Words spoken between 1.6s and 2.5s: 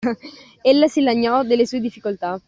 sue difficoltà;